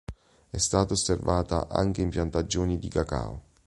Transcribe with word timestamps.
È 0.49 0.57
stata 0.57 0.93
osservata 0.93 1.67
anche 1.69 2.01
in 2.01 2.09
piantagioni 2.09 2.79
di 2.79 2.87
cacao. 2.87 3.41